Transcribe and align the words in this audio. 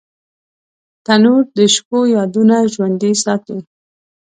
تنور 1.05 1.43
د 1.57 1.59
شپو 1.73 1.99
یادونه 2.15 2.55
ژوندۍ 2.73 3.13
ساتي 3.23 3.57